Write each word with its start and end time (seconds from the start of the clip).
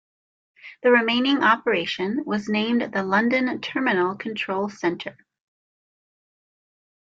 The 0.81 0.89
remaining 0.91 1.43
operation 1.43 2.23
was 2.25 2.49
named 2.49 2.81
the 2.91 3.03
London 3.03 3.61
Terminal 3.61 4.15
Control 4.15 4.67
Centre. 4.67 5.15